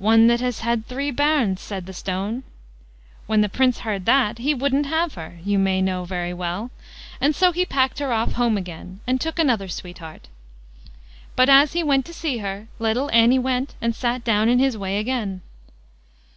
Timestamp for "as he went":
11.48-12.04